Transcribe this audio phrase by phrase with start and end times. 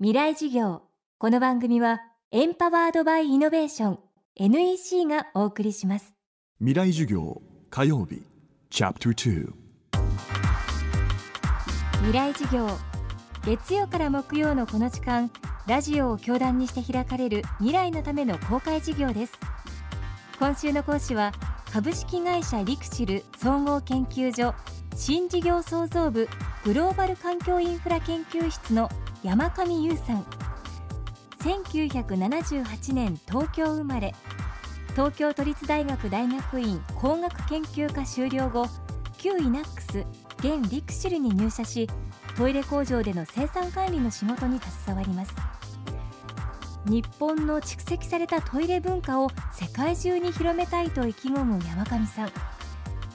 [0.00, 0.82] 未来事業。
[1.18, 2.00] この番組は
[2.32, 3.98] エンパワードバイイノベーション
[4.34, 6.14] NEC がお送りします。
[6.58, 8.20] 未来授業火曜日
[8.70, 9.52] チャプター
[11.98, 12.66] 未来事業。
[13.46, 15.30] 月曜から木曜のこの時間
[15.68, 19.32] ラジオを教壇にして開かれる未来のための公開事業です。
[20.40, 21.30] 今週の講師は
[21.72, 24.56] 株式会社リクシル総合研究所
[24.96, 26.28] 新事業創造部
[26.64, 28.88] グローバル環境インフラ研究室の
[29.24, 30.26] 山上優さん。
[31.38, 34.14] 1978年東京生まれ。
[34.90, 38.66] 東京都立大学大学院工学研究科修了後
[39.16, 40.04] 旧イナックス
[40.40, 41.88] 現リクシルに入社し
[42.36, 45.34] トイレ工場での生産管理の仕事に携わります。
[46.84, 52.32] 日本の蓄積されたトイレ文化を世界中に広めたいと意気込む山上さん。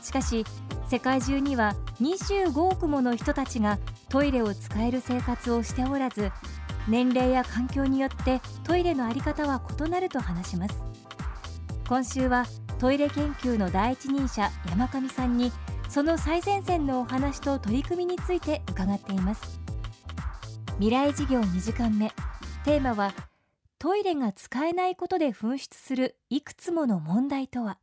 [0.01, 0.43] しかし
[0.89, 3.77] 世界中には25億もの人たちが
[4.09, 6.31] トイレを使える生活をしておらず
[6.87, 10.75] 年齢や環境によってトイレの在り方は異なると話します。
[11.87, 12.45] 今週は
[12.79, 15.51] トイレ研究の第一人者山上さんに
[15.89, 19.59] その最前線のお話と取り組みについて伺っています。
[20.79, 22.11] 未来事業2時間目。
[22.65, 23.13] テーマは
[23.77, 27.77] トイレが使えないことで噴出するいくつもの問題とは？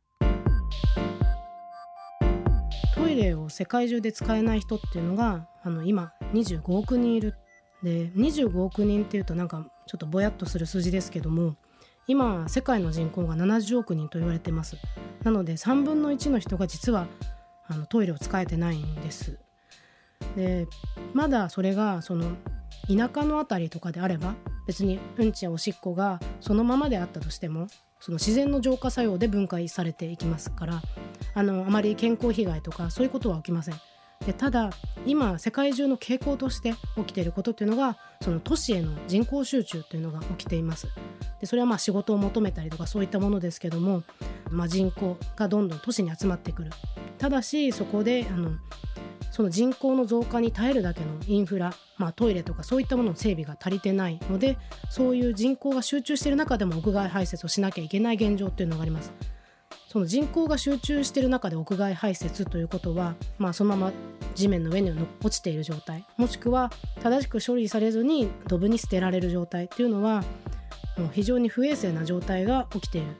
[2.97, 7.35] トイレを世界中で使えない人っていうのがあの今25億人いる。
[7.83, 11.55] で25億人っていうとなんかちょっとぼやっとする数字ですけども
[12.07, 14.77] 今世界の人口が70億人と言われてます。
[15.23, 17.07] なので3分の1の人が実は
[17.67, 19.37] あのトイレを使えてないんです。
[20.35, 20.67] で
[21.13, 22.35] まだそれがその
[22.87, 27.67] 田舎の辺りとかであれば別にうんちやおしっこがそのままであったとしても
[27.99, 30.81] その自然の浄化作用で分解されていきますから
[31.33, 33.75] あのあまり健康被害とかそういうことは起きません。
[34.25, 34.71] でただ
[35.05, 40.87] 今世界中の傾向として起きていることっていうのがその都市への人口集中というのが起きています
[41.39, 44.03] でそれはまあ仕事を求めたりとかそういったものですけども、
[44.49, 46.71] まあ、人口がどんどん都市に集まってくる
[47.19, 48.51] ただしそこであの
[49.31, 54.57] その人口の増加に耐えるだけのインフラ、まあ、トイレとかそういったものの整備が足りてないので
[54.89, 59.13] そういう人口が集中している中でも屋外排泄をしなきゃいけない現状っていうのがあります。
[59.87, 63.93] その人口が集中している中で屋外排泄ということは、まあ、そのまま
[64.35, 64.91] 地面の上に
[65.23, 66.71] 落ちている状態もしくは
[67.01, 70.23] 正しく処理されずにドブに捨てられる状態っていうのは
[70.97, 73.15] もう非常に不衛生な状態が起きている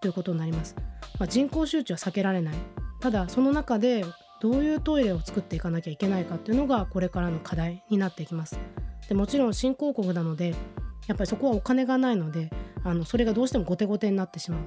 [0.00, 0.76] ということになります。
[1.18, 2.54] まあ、人口集中は避けられない
[3.00, 4.04] ただその中で
[4.40, 8.58] どういうトイレを作っていかなきゃいけないかっていうのがこれからの課題になっていきます。
[9.08, 10.54] でもちろん新興国なので
[11.06, 12.50] やっぱりそこはお金がないので
[12.88, 14.60] あのそれがどうしても後手後手になってしまう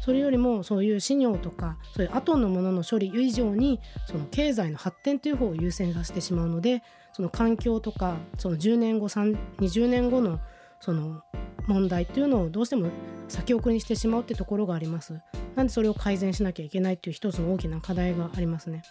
[0.00, 6.82] それよりもそういう飼尿とかそういう後のものの処理以上にその経済の発展という方を優先させてしまうので
[7.12, 10.40] その環境とかその10年後20年後の
[10.80, 11.22] その
[11.66, 12.88] 問題っていうのをどうしても
[13.28, 15.20] 先送りにしてしまうってところがあります。
[15.54, 18.82] なんでそれを改善しなきゃいけないっていう一つの大きな課題がありますね。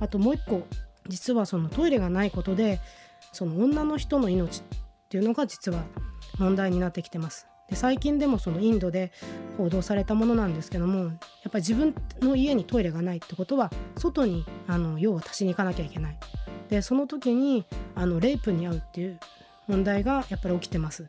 [0.00, 0.62] あともう一個
[1.08, 2.80] 実はそのトイレがないことで
[3.32, 4.62] その女の人の命っ
[5.08, 5.82] ていうのが実は
[6.38, 7.48] 問題になってきてます。
[7.68, 9.12] で最近でもそのインドで
[9.56, 11.10] 報道されたものなんですけどもやっ
[11.50, 16.18] ぱり自分の家にトイレがないってことは外にあの用を足しに行かなきゃいけない。
[16.68, 17.64] でその時に
[17.94, 19.18] あのレイプに遭うっていう
[19.66, 21.08] 問題がやっぱり起きてます。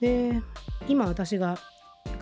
[0.00, 0.40] で
[0.88, 1.58] 今私が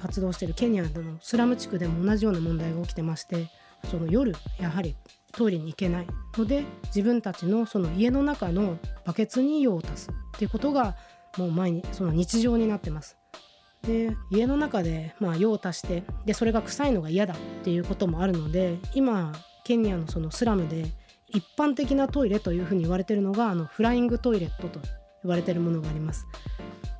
[0.01, 3.49] 活動しているケニアのスラム地区でも同じような問題が起きてまして
[3.91, 4.97] その夜やはり
[5.33, 10.97] トイレに行けないので自分たちのその家の中のバケツに用を足すっていうことが
[11.39, 13.20] もう前にその日常になってます。
[13.83, 19.33] で家の中でまあ用を足してでそれが臭いのが嫌だっていうこともあるので今
[19.65, 20.87] ケニアのそのスラムで
[21.29, 24.81] 一般的なトイレというふうに言われてるのがあのフライングトイレットと
[25.23, 26.27] 言われてるものがあります。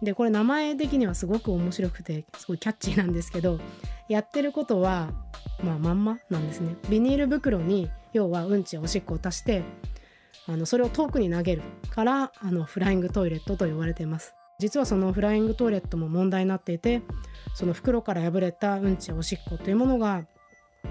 [0.03, 3.61] でこれ名前的にはすごく面白くてすごいキャッチーなんですけど
[4.09, 5.11] やってることは
[5.63, 6.77] まあまんまなんですね。
[6.89, 9.63] ビニール袋に要はうんちやおしっこを足して
[10.47, 14.35] あのそれを遠くに投げるからあのフライングトイレットと言われてます。
[14.61, 17.03] 実はそのフライングトイレットも問題になっていて
[17.55, 20.25] その袋から破れたうんちやおしっこというものが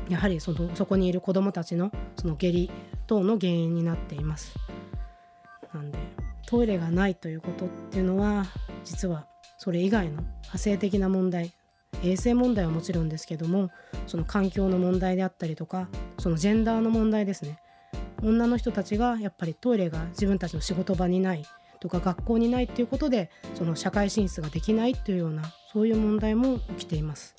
[0.10, 2.70] やはりそのそこにいる子どもたちのその下痢
[3.08, 4.56] 等の原因になっています。
[5.74, 6.00] なんで
[6.48, 8.48] トイレがないということっていうのは
[8.84, 9.28] 実は
[9.60, 11.54] それ以外の派生的な問題
[12.04, 13.70] 衛生問題はもちろんですけども
[14.08, 17.60] その環境の問題であったりとかそのジェンダーの問題ですね。
[18.22, 21.46] 女の人たちがやっぱりトイレが自分たちの仕事場にない
[21.80, 27.36] とか学校にないっていうことでその社会進出ができないというようなそういう問題も起きています。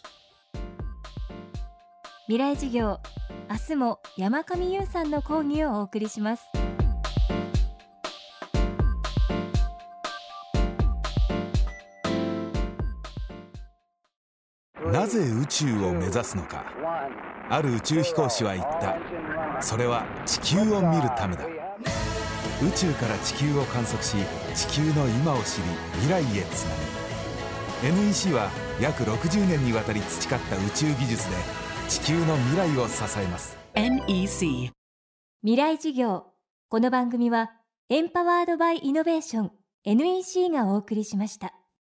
[2.27, 3.01] 未来事業
[3.51, 6.45] 明日も山上優さんの講義をお送りします。
[14.93, 16.65] なぜ宇宙を目指すのか。
[17.49, 18.97] ある宇宙飛行士は言った。
[19.61, 21.60] それは地球を見るためだ。
[22.63, 24.17] 宇宙から地球を観測し
[24.55, 25.65] 地球の今を知り
[26.03, 28.07] 未来へつなぐ。
[28.07, 31.37] NEC は約60年にわたり培った宇宙技術で
[31.89, 33.57] 地球の未来を支えます。
[33.75, 34.71] NEC
[35.43, 36.27] 未来事業。
[36.69, 37.51] この番組は
[37.89, 39.53] エンパワードバイイノベーション
[39.85, 41.55] NEC がお送りしました